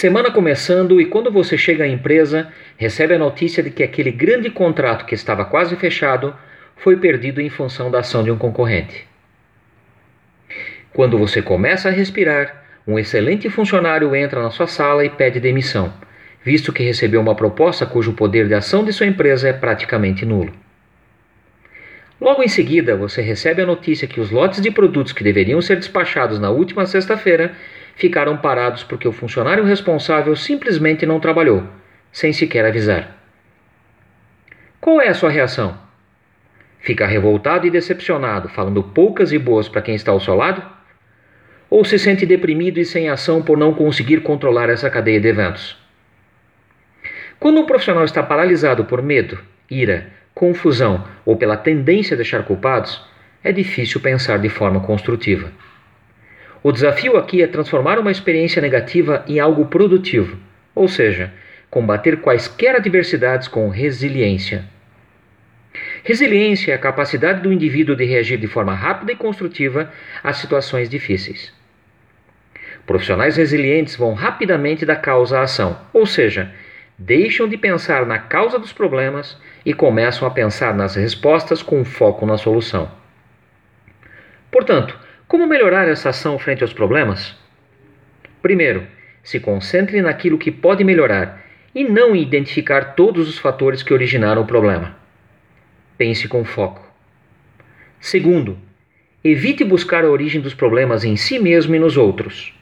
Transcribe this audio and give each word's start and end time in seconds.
Semana 0.00 0.30
começando 0.30 0.98
e 0.98 1.04
quando 1.04 1.30
você 1.30 1.58
chega 1.58 1.84
à 1.84 1.86
empresa, 1.86 2.50
recebe 2.78 3.12
a 3.12 3.18
notícia 3.18 3.62
de 3.62 3.70
que 3.70 3.82
aquele 3.82 4.10
grande 4.10 4.48
contrato 4.48 5.04
que 5.04 5.14
estava 5.14 5.44
quase 5.44 5.76
fechado 5.76 6.34
foi 6.74 6.96
perdido 6.96 7.38
em 7.38 7.50
função 7.50 7.90
da 7.90 7.98
ação 7.98 8.24
de 8.24 8.30
um 8.30 8.38
concorrente. 8.38 9.06
Quando 10.94 11.18
você 11.18 11.42
começa 11.42 11.90
a 11.90 11.92
respirar, 11.92 12.64
um 12.86 12.98
excelente 12.98 13.50
funcionário 13.50 14.16
entra 14.16 14.42
na 14.42 14.48
sua 14.48 14.66
sala 14.66 15.04
e 15.04 15.10
pede 15.10 15.38
demissão, 15.38 15.92
visto 16.42 16.72
que 16.72 16.82
recebeu 16.82 17.20
uma 17.20 17.34
proposta 17.34 17.84
cujo 17.84 18.14
poder 18.14 18.48
de 18.48 18.54
ação 18.54 18.82
de 18.82 18.94
sua 18.94 19.06
empresa 19.06 19.50
é 19.50 19.52
praticamente 19.52 20.24
nulo. 20.24 20.54
Logo 22.18 22.42
em 22.42 22.48
seguida, 22.48 22.96
você 22.96 23.20
recebe 23.20 23.60
a 23.60 23.66
notícia 23.66 24.08
que 24.08 24.18
os 24.18 24.30
lotes 24.30 24.62
de 24.62 24.70
produtos 24.70 25.12
que 25.12 25.22
deveriam 25.22 25.60
ser 25.60 25.76
despachados 25.76 26.40
na 26.40 26.48
última 26.48 26.86
sexta-feira 26.86 27.52
ficaram 28.00 28.38
parados 28.38 28.82
porque 28.82 29.06
o 29.06 29.12
funcionário 29.12 29.62
responsável 29.62 30.34
simplesmente 30.34 31.04
não 31.04 31.20
trabalhou, 31.20 31.64
sem 32.10 32.32
sequer 32.32 32.64
avisar. 32.64 33.14
Qual 34.80 34.98
é 35.02 35.08
a 35.08 35.14
sua 35.14 35.28
reação? 35.28 35.78
Ficar 36.78 37.08
revoltado 37.08 37.66
e 37.66 37.70
decepcionado, 37.70 38.48
falando 38.48 38.82
poucas 38.82 39.32
e 39.32 39.38
boas 39.38 39.68
para 39.68 39.82
quem 39.82 39.94
está 39.94 40.10
ao 40.12 40.18
seu 40.18 40.34
lado? 40.34 40.62
Ou 41.68 41.84
se 41.84 41.98
sente 41.98 42.24
deprimido 42.24 42.78
e 42.78 42.86
sem 42.86 43.10
ação 43.10 43.42
por 43.42 43.58
não 43.58 43.74
conseguir 43.74 44.22
controlar 44.22 44.70
essa 44.70 44.88
cadeia 44.88 45.20
de 45.20 45.28
eventos? 45.28 45.76
Quando 47.38 47.60
um 47.60 47.66
profissional 47.66 48.04
está 48.04 48.22
paralisado 48.22 48.86
por 48.86 49.02
medo, 49.02 49.38
ira, 49.70 50.10
confusão 50.34 51.06
ou 51.26 51.36
pela 51.36 51.56
tendência 51.56 52.14
a 52.14 52.16
deixar 52.16 52.44
culpados, 52.44 53.04
é 53.44 53.52
difícil 53.52 54.00
pensar 54.00 54.38
de 54.38 54.48
forma 54.48 54.80
construtiva. 54.80 55.52
O 56.62 56.72
desafio 56.72 57.16
aqui 57.16 57.42
é 57.42 57.46
transformar 57.46 57.98
uma 57.98 58.10
experiência 58.10 58.60
negativa 58.60 59.24
em 59.26 59.40
algo 59.40 59.66
produtivo, 59.66 60.38
ou 60.74 60.86
seja, 60.86 61.32
combater 61.70 62.20
quaisquer 62.20 62.76
adversidades 62.76 63.48
com 63.48 63.68
resiliência. 63.70 64.64
Resiliência 66.04 66.72
é 66.72 66.74
a 66.74 66.78
capacidade 66.78 67.42
do 67.42 67.52
indivíduo 67.52 67.96
de 67.96 68.04
reagir 68.04 68.38
de 68.38 68.46
forma 68.46 68.74
rápida 68.74 69.12
e 69.12 69.16
construtiva 69.16 69.90
às 70.22 70.36
situações 70.36 70.88
difíceis. 70.88 71.52
Profissionais 72.86 73.36
resilientes 73.36 73.96
vão 73.96 74.12
rapidamente 74.12 74.84
da 74.84 74.96
causa 74.96 75.38
à 75.38 75.42
ação, 75.42 75.78
ou 75.92 76.04
seja, 76.04 76.52
deixam 76.98 77.48
de 77.48 77.56
pensar 77.56 78.04
na 78.04 78.18
causa 78.18 78.58
dos 78.58 78.72
problemas 78.72 79.38
e 79.64 79.72
começam 79.72 80.26
a 80.28 80.30
pensar 80.30 80.74
nas 80.74 80.94
respostas 80.94 81.62
com 81.62 81.84
foco 81.84 82.26
na 82.26 82.36
solução. 82.36 82.90
Portanto, 84.50 84.98
como 85.30 85.46
melhorar 85.46 85.86
essa 85.86 86.08
ação 86.08 86.36
frente 86.40 86.64
aos 86.64 86.72
problemas? 86.72 87.36
Primeiro, 88.42 88.84
se 89.22 89.38
concentre 89.38 90.02
naquilo 90.02 90.36
que 90.36 90.50
pode 90.50 90.82
melhorar 90.82 91.40
e 91.72 91.84
não 91.84 92.16
em 92.16 92.20
identificar 92.20 92.96
todos 92.96 93.28
os 93.28 93.38
fatores 93.38 93.80
que 93.80 93.94
originaram 93.94 94.42
o 94.42 94.44
problema. 94.44 94.96
Pense 95.96 96.26
com 96.26 96.44
foco. 96.44 96.84
Segundo, 98.00 98.58
evite 99.22 99.62
buscar 99.62 100.04
a 100.04 100.10
origem 100.10 100.40
dos 100.40 100.52
problemas 100.52 101.04
em 101.04 101.14
si 101.14 101.38
mesmo 101.38 101.76
e 101.76 101.78
nos 101.78 101.96
outros. 101.96 102.52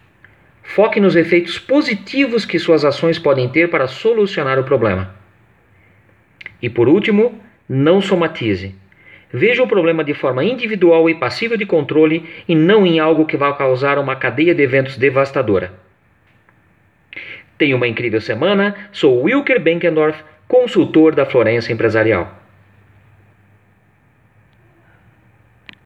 Foque 0.63 1.01
nos 1.01 1.17
efeitos 1.17 1.59
positivos 1.59 2.45
que 2.45 2.59
suas 2.59 2.85
ações 2.85 3.19
podem 3.19 3.49
ter 3.49 3.71
para 3.71 3.87
solucionar 3.87 4.59
o 4.59 4.65
problema. 4.65 5.15
E 6.61 6.69
por 6.69 6.87
último, 6.87 7.41
não 7.67 8.03
somatize 8.03 8.75
Veja 9.33 9.63
o 9.63 9.69
problema 9.69 10.03
de 10.03 10.15
forma 10.15 10.43
individual 10.43 11.09
e 11.09 11.15
passível 11.15 11.57
de 11.57 11.67
controle 11.67 12.29
e 12.49 12.55
não 12.55 12.87
em 12.87 12.99
algo 12.99 13.27
que 13.27 13.37
vai 13.37 13.55
causar 13.57 13.99
uma 13.99 14.17
cadeia 14.17 14.55
de 14.55 14.63
eventos 14.63 14.97
devastadora. 14.97 15.73
Tenha 17.59 17.77
uma 17.77 17.89
incrível 17.89 18.21
semana. 18.21 18.75
Sou 18.93 19.25
Wilker 19.25 19.61
Benkendorf, 19.61 20.23
consultor 20.47 21.15
da 21.15 21.27
Florença 21.27 21.73
Empresarial. 21.73 22.48